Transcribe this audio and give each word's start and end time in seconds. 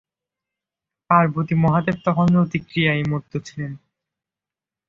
পার্বতী-মহাদেব 1.09 1.97
তখন 2.05 2.27
রতি 2.35 2.59
ক্রিয়ায় 2.67 3.03
মত্ত 3.11 3.33
ছিলেন। 3.47 3.71